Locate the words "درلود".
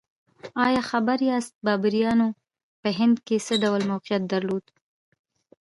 4.31-4.65